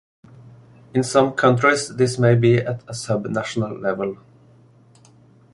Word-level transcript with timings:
In 0.95 1.03
some 1.03 1.33
countries 1.33 1.95
this 1.95 2.17
may 2.17 2.33
be 2.33 2.57
at 2.57 2.81
a 2.87 2.91
subnational 2.93 3.79
level. 3.79 4.17